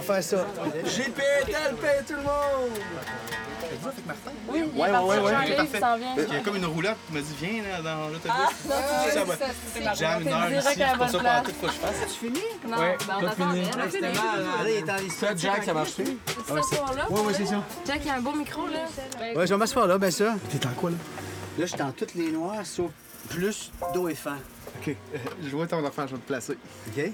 Faire 0.01 0.25
ça. 0.25 0.47
JP, 0.87 1.21
Talpé, 1.53 1.89
tout 2.07 2.15
le 2.15 2.23
monde! 2.23 2.81
Êtes-vous 3.79 3.89
avec 3.91 4.07
Martin? 4.07 4.31
Oui, 4.49 4.61
ouais, 4.75 4.89
changer, 4.89 5.21
ouais, 5.21 5.57
parfait. 5.57 5.69
il 5.73 5.79
s'en 5.81 5.97
vient. 5.99 6.15
Il 6.17 6.35
y 6.35 6.37
a 6.37 6.41
comme 6.41 6.57
une 6.57 6.65
roulotte 6.67 6.97
qui 7.07 7.13
m'a 7.13 7.21
dit 7.21 7.35
viens 7.41 7.63
là, 7.63 7.83
dans 7.83 8.09
l'autobus. 8.09 8.31
Ah, 8.31 8.49
non, 8.67 8.75
ça, 8.75 9.37
ça, 9.37 9.81
ma 9.85 9.95
Jam 9.95 10.23
une 10.23 10.29
heure 10.29 10.53
ici, 10.53 10.69
c'est 10.77 10.97
pour 10.97 11.09
ça 11.09 11.13
pas 11.13 11.19
place. 11.21 11.43
tout 11.45 11.53
que 11.53 11.73
je 11.73 11.79
fasse. 11.79 11.95
C'est 12.01 12.09
fini? 12.09 12.41
Non, 12.67 12.77
Ouais, 12.79 12.97
ben, 13.07 13.15
on 13.23 13.31
fini. 13.31 13.65
A 13.69 15.11
Toi, 15.21 15.29
Jack, 15.37 15.65
ça 15.65 15.75
marche-tu? 15.75 16.05
Tu 16.05 16.35
t'asseoir 16.35 16.95
là? 16.95 17.11
Ouais, 17.11 17.21
ouais, 17.21 17.35
c'est 17.35 17.47
ça. 17.47 17.63
Jack, 17.87 18.01
il 18.03 18.07
y 18.07 18.11
a 18.11 18.15
un 18.15 18.21
beau 18.21 18.33
micro, 18.33 18.67
là. 18.67 18.81
Ouais, 19.37 19.47
je 19.47 19.55
vais 19.55 19.57
m'asseoir 19.59 19.87
là, 19.87 19.97
bien 19.99 20.11
sûr. 20.11 20.33
T'es 20.51 20.67
en 20.67 20.71
quoi 20.71 20.91
là? 20.91 20.97
Là, 21.59 21.67
je 21.67 21.73
suis 21.73 21.83
en 21.83 21.93
toutes 21.93 22.15
les 22.15 22.33
noirs, 22.33 22.65
sauf 22.67 22.91
plus 23.29 23.71
d'eau 23.95 24.09
et 24.09 24.15
fan. 24.15 24.39
Ok, 24.81 24.95
je 25.43 25.49
vois 25.51 25.67
ton 25.69 25.85
affaire, 25.85 26.09
je 26.09 26.15
vais 26.15 26.21
te 26.21 26.27
placer. 26.27 26.59
OK? 26.89 27.13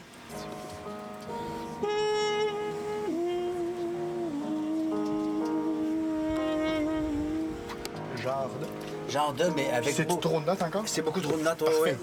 Genre 8.24 8.50
de. 8.60 9.12
Genre 9.12 9.32
de, 9.34 9.44
mais 9.54 9.70
avec. 9.70 9.94
C'est 9.94 10.08
beau- 10.08 10.16
trop 10.16 10.40
de 10.40 10.46
notes 10.46 10.62
encore? 10.62 10.82
C'est 10.86 11.02
beaucoup 11.02 11.20
trop 11.20 11.36
de 11.36 11.42
notes, 11.42 11.60
ouais, 11.62 11.80
ouais. 11.82 11.96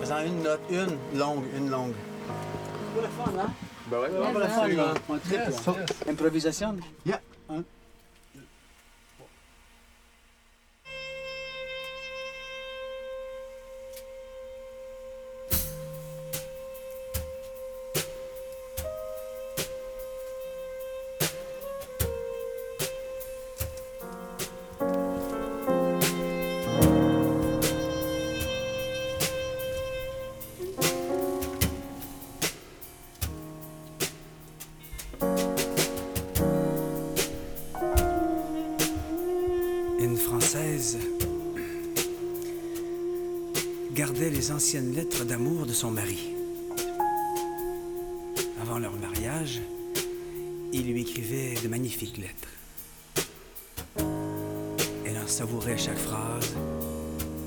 Faisant 0.00 0.18
une 0.24 0.42
note, 0.42 0.60
une 0.70 1.18
longue, 1.18 1.44
une 1.56 1.70
longue. 1.70 1.94
Pour 2.92 3.02
le 3.02 3.08
fun, 3.08 3.32
hein? 3.40 3.50
Ben 3.90 3.98
ouais, 4.00 4.08
pour 4.10 4.38
le 4.40 4.46
fun, 4.46 4.68
là. 4.68 4.94
On 5.08 5.18
triple. 5.18 6.10
Improvisation? 6.10 6.76
Yeah. 7.06 7.20
Un. 7.50 7.62
gardait 43.94 44.30
les 44.30 44.50
anciennes 44.50 44.92
lettres 44.92 45.24
d'amour 45.24 45.66
de 45.66 45.72
son 45.72 45.90
mari. 45.90 46.34
Avant 48.60 48.78
leur 48.78 48.92
mariage, 48.96 49.60
il 50.72 50.92
lui 50.92 51.02
écrivait 51.02 51.54
de 51.62 51.68
magnifiques 51.68 52.18
lettres. 52.18 52.48
Elle 55.06 55.16
en 55.16 55.28
savourait 55.28 55.78
chaque 55.78 55.98
phrase, 55.98 56.54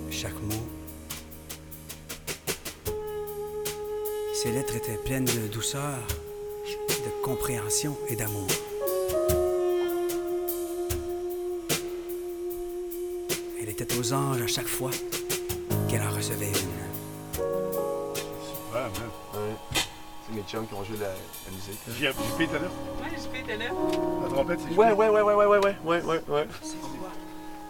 chaque 0.10 0.42
mot. 0.42 0.66
Ces 4.34 4.52
lettres 4.52 4.78
étaient 4.78 5.00
pleines 5.04 5.26
de 5.26 5.48
douceur, 5.54 6.00
de 6.66 7.24
compréhension 7.24 7.98
et 8.10 8.16
d'amour. 8.16 8.48
Aux 14.08 14.14
anges 14.14 14.42
à 14.42 14.48
chaque 14.48 14.68
fois 14.68 14.92
qu'elle 15.90 16.02
en 16.02 16.12
recevait 16.12 16.48
une. 16.48 17.42
Ouais, 17.42 18.82
man. 18.82 18.92
C'est 20.26 20.36
mes 20.36 20.44
chums 20.44 20.68
qui 20.68 20.74
ont 20.74 20.84
joué 20.84 20.98
la, 20.98 21.08
la 21.08 21.52
musique. 21.52 21.80
J'ai 21.88 22.08
JP 22.12 22.42
était 22.42 22.54
là. 22.60 22.68
Ouais, 23.02 23.10
peux 23.32 23.52
être 23.52 23.60
là. 23.60 23.66
La 24.24 24.30
trompette, 24.30 24.60
c'est 24.68 24.76
Ouais, 24.76 24.92
ouais, 24.92 25.10
ouais, 25.10 25.22
ouais, 25.22 25.34
ouais, 25.34 25.46
ouais, 25.46 25.58
ouais, 25.58 25.76
ouais, 25.84 26.02
ouais, 26.04 26.22
ouais. 26.28 26.48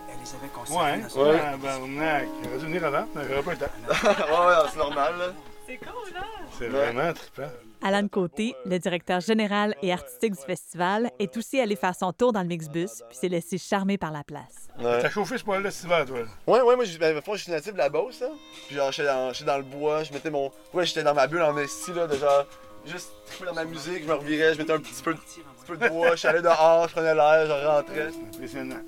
Elle 0.09 0.19
les 0.19 0.35
avait 0.35 0.47
conservés 0.53 0.79
Ouais, 0.79 1.03
ouais. 1.03 1.37
cœur. 1.37 1.51
Tabarnak. 1.51 2.27
Il 2.43 2.49
aurait 2.49 2.57
dû 2.57 2.65
venir 2.65 2.85
avant, 2.85 3.05
mais 3.15 3.21
il 3.27 3.33
aurait 3.33 3.43
pas 3.43 3.51
le 3.51 3.57
temps. 3.57 3.65
ouais, 3.89 4.47
ouais, 4.47 4.69
c'est 4.71 4.77
normal, 4.79 5.13
là. 5.17 5.25
C'est 5.67 5.77
cool, 5.77 6.13
là. 6.13 6.21
C'est 6.57 6.67
vraiment 6.69 7.13
trippant. 7.13 7.51
Alan 7.83 8.07
Côté, 8.07 8.55
le 8.65 8.79
directeur 8.79 9.19
général 9.19 9.75
et 9.83 9.91
artistique 9.93 10.33
du 10.33 10.41
festival, 10.41 11.11
est 11.19 11.35
aussi 11.37 11.59
allé 11.59 11.75
faire 11.75 11.93
son 11.93 12.11
tour 12.13 12.33
dans 12.33 12.41
le 12.41 12.47
Mixbus 12.47 12.87
puis 13.09 13.17
s'est 13.17 13.27
laissé 13.27 13.57
charmer 13.57 13.97
par 13.97 14.11
la 14.11 14.23
place. 14.23 14.67
Ouais. 14.79 14.99
T'as 15.01 15.09
chauffé 15.09 15.37
ce 15.37 15.43
poil-là 15.43 15.69
cet 15.69 15.85
hiver, 15.85 16.05
toi. 16.05 16.19
Ouais, 16.47 16.61
ouais, 16.61 16.75
moi, 16.75 16.85
je, 16.85 16.97
ben, 16.97 17.13
moi, 17.27 17.35
je 17.37 17.43
suis 17.43 17.51
natif 17.51 17.73
de 17.73 17.77
la 17.77 17.89
Beauce, 17.89 18.21
là. 18.21 18.29
Puis 18.67 18.75
genre, 18.77 18.91
j'étais 18.91 19.07
dans, 19.09 19.31
dans 19.45 19.57
le 19.57 19.63
bois, 19.63 20.03
je 20.03 20.13
mettais 20.13 20.31
mon. 20.31 20.51
Ouais, 20.73 20.85
j'étais 20.85 21.03
dans 21.03 21.13
ma 21.13 21.27
bulle 21.27 21.43
en 21.43 21.55
esti, 21.57 21.93
là, 21.93 22.07
de 22.07 22.15
genre. 22.15 22.45
Juste 22.85 23.11
dans 23.45 23.53
ma 23.53 23.65
musique, 23.65 24.03
je 24.03 24.07
me 24.07 24.13
revirais, 24.13 24.53
je 24.53 24.59
mettais 24.59 24.71
un 24.73 24.79
petit 24.79 25.03
peu, 25.03 25.13
de- 25.13 25.19
petit 25.19 25.41
peu 25.67 25.75
de 25.77 25.89
bois, 25.89 26.11
je 26.11 26.15
suis 26.15 26.27
allé 26.29 26.41
dehors, 26.41 26.87
je 26.87 26.93
prenais 26.93 27.13
l'air, 27.13 27.45
je 27.45 27.67
rentrais. 27.67 28.07
Impressionnant. 28.33 28.79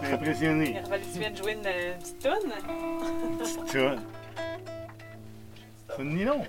T'es 0.00 0.12
impressionné. 0.12 0.82
Tu 1.12 1.18
viens 1.18 1.30
de 1.30 1.36
jouer 1.36 1.52
une, 1.52 1.58
une 1.66 1.98
petite 1.98 2.18
toune? 2.20 2.52
Tu 3.70 3.78
vois. 3.80 3.96
C'est 3.96 4.15
You 5.98 6.04
Nino. 6.04 6.46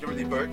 Jordi 0.00 0.28
Burke. 0.28 0.50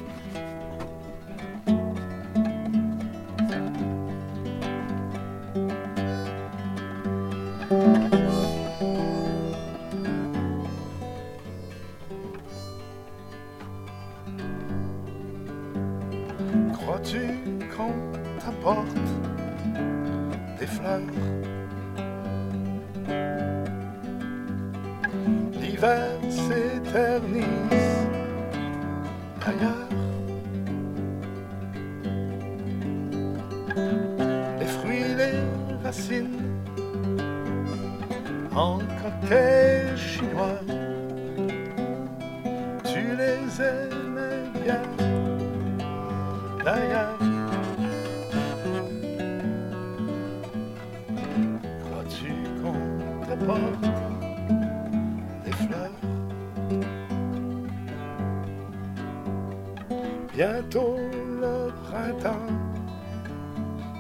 Bientôt 60.39 60.95
le 61.41 61.69
printemps 61.83 62.53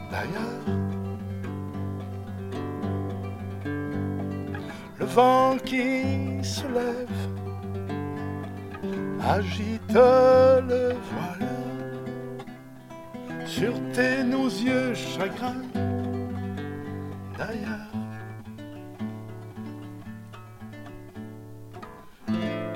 d'ailleurs. 0.09 0.67
Le 4.97 5.05
vent 5.05 5.57
qui 5.65 6.41
se 6.41 6.63
lève 6.77 7.19
agite 9.21 9.93
le 9.93 10.93
voile 11.09 11.49
sur 13.45 13.73
tes 13.91 14.23
nos 14.23 14.47
yeux 14.47 14.93
chagrins 14.93 15.67
d'ailleurs. 17.37 17.91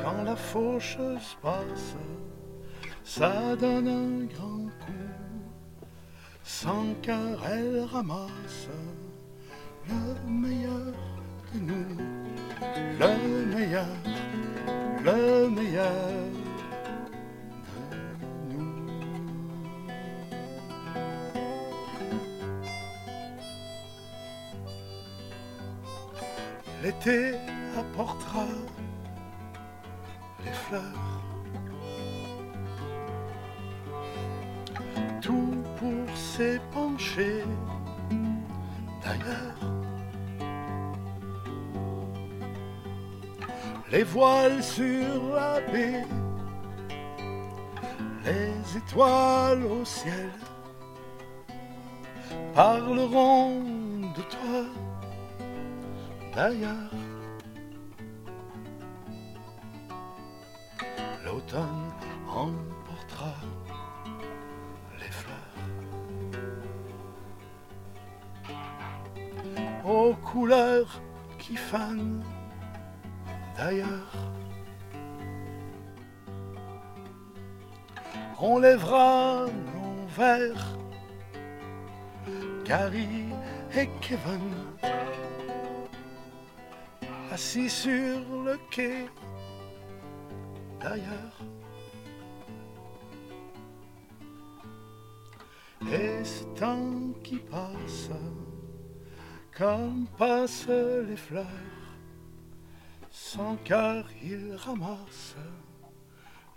Quand 0.04 0.24
la 0.26 0.36
faucheuse 0.36 1.38
passe, 1.42 1.96
ça 3.04 3.56
donne 3.56 3.88
un 3.88 4.26
grand 4.34 4.66
coup. 4.80 5.88
Sans 6.44 6.94
cœur, 7.02 7.40
elle 7.46 7.86
ramasse 7.92 8.68
le 9.88 10.30
meilleur 10.30 10.94
de 11.54 11.60
nous, 11.60 11.98
le 13.00 13.56
meilleur, 13.56 13.88
le 15.04 15.50
meilleur. 15.50 16.24
L'été 26.82 27.36
apportera 27.78 28.46
les 30.44 30.52
fleurs. 30.52 31.23
D'ailleurs. 39.04 39.58
Les 43.92 44.04
voiles 44.04 44.64
sur 44.64 45.36
la 45.36 45.60
baie, 45.72 46.06
les 48.26 48.78
étoiles 48.78 49.66
au 49.66 49.86
ciel 49.86 50.32
parleront 52.56 53.60
de 54.16 54.22
toi 54.22 54.66
d'ailleurs. 56.36 56.92
L'automne 61.24 61.83
d'ailleurs. 73.58 74.16
On 78.40 78.60
lèvera 78.60 79.46
nos 79.74 80.08
verres, 80.08 80.78
Gary 82.66 83.26
et 83.76 83.90
Kevin 84.02 84.52
assis 87.32 87.70
sur 87.70 88.20
le 88.46 88.58
quai 88.70 89.06
d'ailleurs. 90.80 91.38
Et 95.92 96.24
ce 96.24 96.44
temps 96.60 97.12
qui 97.24 97.38
passe, 97.38 98.10
comme 99.58 100.08
passent 100.18 100.68
les 100.68 101.16
fleurs, 101.16 101.46
sans 103.12 103.56
cœur 103.58 104.06
il 104.24 104.56
ramasse 104.56 105.36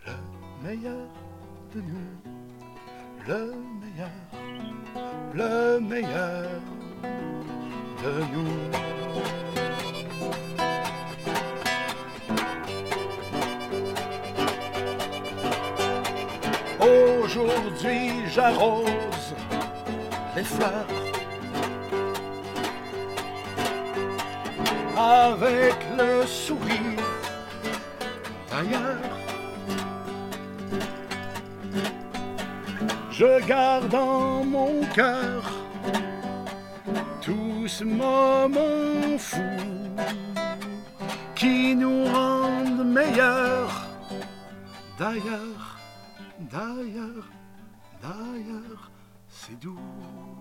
le 0.06 0.12
meilleur 0.66 1.08
de 1.74 1.80
nous, 1.80 2.22
le 3.26 3.54
meilleur, 3.82 4.10
le 5.34 5.80
meilleur 5.80 6.48
de 8.02 8.12
nous. 8.32 8.56
Aujourd'hui 16.80 18.26
j'arrose 18.28 19.34
les 20.34 20.44
fleurs 20.44 21.05
avec 24.96 25.76
le 25.96 26.26
sourire 26.26 27.04
d'ailleurs. 28.50 29.16
Je 33.10 33.46
garde 33.46 33.94
en 33.94 34.44
mon 34.44 34.80
cœur 34.94 35.42
tout 37.20 37.66
ce 37.66 37.84
moment 37.84 39.18
fou 39.18 39.40
qui 41.34 41.74
nous 41.76 42.04
rendent 42.04 42.84
meilleurs 42.86 43.86
d'ailleurs. 44.98 45.78
D'ailleurs, 46.38 47.28
d'ailleurs, 48.02 48.90
c'est 49.28 49.58
doux. 49.58 50.35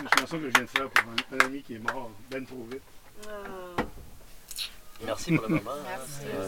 Une 0.00 0.08
chanson 0.20 0.38
que 0.38 0.44
je 0.50 0.54
viens 0.54 0.62
de 0.62 0.66
faire 0.66 0.88
pour 0.90 1.04
un, 1.10 1.36
un 1.36 1.46
ami 1.46 1.62
qui 1.62 1.74
est 1.74 1.78
mort 1.78 2.10
ben 2.30 2.44
trop 2.44 2.66
vite. 2.70 2.82
Merci 5.04 5.32
pour 5.32 5.42
le 5.48 5.56
moment. 5.56 5.70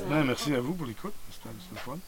Ben, 0.09 0.25
merci 0.25 0.55
à 0.55 0.61
vous 0.61 0.75
pour 0.75 0.87
l'écoute. 0.87 1.13
C'était 1.31 1.55
le 1.73 1.79
fun. 1.79 1.99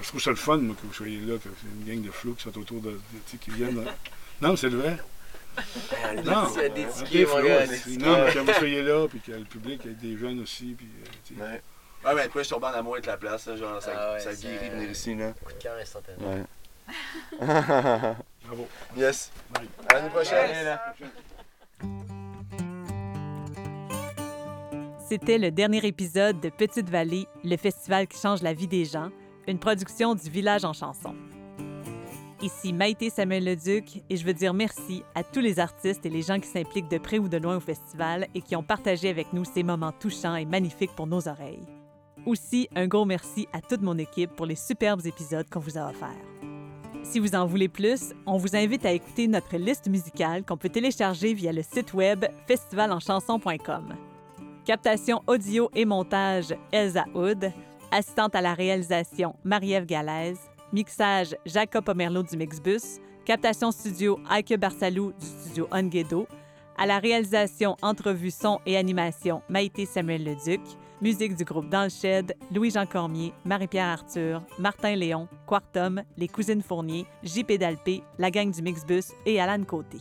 Je 0.00 0.08
trouve 0.08 0.20
ça 0.20 0.30
le 0.30 0.36
fun, 0.36 0.58
moi, 0.58 0.76
que 0.80 0.86
vous 0.86 0.92
soyez 0.92 1.18
là, 1.20 1.34
que 1.38 1.48
c'est 1.60 1.66
une 1.68 1.84
gang 1.96 2.04
de 2.06 2.10
flous 2.12 2.34
qui 2.34 2.42
sont 2.44 2.56
autour 2.58 2.80
de. 2.80 2.90
de- 2.92 3.00
tu 3.26 3.32
sais, 3.32 3.36
qui 3.38 3.50
viennent. 3.50 3.84
là. 3.84 3.92
Non, 4.40 4.56
c'est 4.56 4.68
vrai. 4.68 4.98
Ah, 6.02 6.14
des 6.14 6.22
Non, 6.22 6.42
mon 6.44 6.54
gars, 6.54 6.60
ouais. 6.62 6.68
des 6.70 6.86
tickets. 6.86 8.00
Non, 8.00 8.24
mais 8.24 8.32
que 8.32 8.38
vous 8.38 8.52
soyez 8.58 8.82
là, 8.82 9.06
puis 9.08 9.20
que 9.20 9.32
le 9.32 9.44
public 9.44 9.84
ait 9.86 9.90
des 9.90 10.16
jeunes 10.16 10.40
aussi, 10.40 10.74
puis. 10.76 10.88
euh. 11.40 11.44
Ouais. 11.52 11.62
Ouais, 12.04 12.14
mais 12.14 12.22
après, 12.22 12.40
je 12.40 12.44
suis 12.44 12.54
tombé 12.54 12.66
en 12.66 12.70
amour 12.70 12.94
avec 12.94 13.06
la 13.06 13.16
place, 13.16 13.46
là, 13.46 13.56
genre, 13.56 13.80
ça, 13.80 13.92
Ah 13.96 14.12
ouais, 14.14 14.20
ça 14.20 14.34
c'est 14.34 14.48
guérit 14.48 14.70
venir 14.70 14.90
ici, 14.90 15.14
là. 15.14 15.32
Coup 15.44 15.52
de 15.52 15.58
cœur 15.58 15.76
instantané. 15.80 16.18
Ouais. 16.24 16.42
Bravo. 18.44 18.66
Yes. 18.96 19.30
Bye. 19.54 19.68
À 19.88 19.94
l'année 19.94 20.10
prochaine. 20.10 20.78
C'était 25.08 25.38
le 25.38 25.50
dernier 25.50 25.86
épisode 25.86 26.40
de 26.40 26.48
Petite 26.48 26.88
Vallée, 26.90 27.26
le 27.44 27.56
festival 27.56 28.06
qui 28.08 28.18
change 28.18 28.42
la 28.42 28.52
vie 28.52 28.66
des 28.66 28.84
gens, 28.84 29.10
une 29.46 29.58
production 29.58 30.14
du 30.14 30.28
Village 30.28 30.64
en 30.64 30.72
chanson. 30.72 31.14
Ici 32.40 32.72
Maïté 32.72 33.10
Samuel 33.10 33.44
Leduc 33.44 34.02
et 34.10 34.16
je 34.16 34.24
veux 34.24 34.34
dire 34.34 34.52
merci 34.52 35.04
à 35.14 35.22
tous 35.22 35.38
les 35.38 35.60
artistes 35.60 36.04
et 36.04 36.08
les 36.10 36.22
gens 36.22 36.40
qui 36.40 36.48
s'impliquent 36.48 36.88
de 36.88 36.98
près 36.98 37.18
ou 37.18 37.28
de 37.28 37.36
loin 37.36 37.56
au 37.56 37.60
festival 37.60 38.26
et 38.34 38.40
qui 38.40 38.56
ont 38.56 38.64
partagé 38.64 39.10
avec 39.10 39.32
nous 39.32 39.44
ces 39.44 39.62
moments 39.62 39.92
touchants 39.92 40.34
et 40.34 40.44
magnifiques 40.44 40.94
pour 40.96 41.06
nos 41.06 41.28
oreilles. 41.28 41.62
Aussi, 42.24 42.68
un 42.76 42.86
gros 42.86 43.04
merci 43.04 43.48
à 43.52 43.60
toute 43.60 43.82
mon 43.82 43.98
équipe 43.98 44.30
pour 44.36 44.46
les 44.46 44.54
superbes 44.54 45.04
épisodes 45.04 45.48
qu'on 45.50 45.60
vous 45.60 45.76
a 45.76 45.90
offerts. 45.90 46.08
Si 47.02 47.18
vous 47.18 47.34
en 47.34 47.46
voulez 47.46 47.68
plus, 47.68 48.14
on 48.26 48.36
vous 48.36 48.54
invite 48.54 48.86
à 48.86 48.92
écouter 48.92 49.26
notre 49.26 49.56
liste 49.56 49.88
musicale 49.88 50.44
qu'on 50.44 50.56
peut 50.56 50.68
télécharger 50.68 51.34
via 51.34 51.52
le 51.52 51.62
site 51.62 51.92
web 51.94 52.24
festivalanchanson.com. 52.46 53.94
Captation 54.64 55.20
audio 55.26 55.68
et 55.74 55.84
montage 55.84 56.54
Elsa 56.70 57.04
Hood. 57.14 57.50
Assistante 57.90 58.36
à 58.36 58.40
la 58.40 58.54
réalisation 58.54 59.34
Marie-Ève 59.42 59.86
Galaise. 59.86 60.38
Mixage 60.72 61.36
Jacob 61.44 61.88
Omerlo 61.88 62.22
du 62.22 62.36
Mixbus. 62.36 63.00
Captation 63.24 63.72
studio 63.72 64.20
Aike 64.30 64.56
Barsalou 64.56 65.12
du 65.12 65.26
studio 65.26 65.66
Onguedo. 65.72 66.28
À 66.78 66.86
la 66.86 67.00
réalisation, 67.00 67.76
entrevue, 67.82 68.30
son 68.30 68.60
et 68.64 68.76
animation 68.76 69.42
Maïté 69.48 69.86
Samuel 69.86 70.24
Leduc. 70.24 70.60
Musique 71.02 71.34
du 71.34 71.42
groupe 71.42 71.68
Dans 71.68 71.82
le 71.82 71.88
Shed, 71.88 72.36
Louis-Jean 72.54 72.86
Cormier, 72.86 73.32
Marie-Pierre 73.44 73.88
Arthur, 73.88 74.40
Martin 74.60 74.94
Léon, 74.94 75.26
Quartum, 75.48 76.00
Les 76.16 76.28
Cousines 76.28 76.62
Fournier, 76.62 77.06
JP 77.24 77.54
Dalpé, 77.58 78.04
la 78.18 78.30
gang 78.30 78.52
du 78.52 78.62
Mixbus 78.62 79.12
et 79.26 79.40
Alan 79.40 79.64
Côté. 79.64 79.98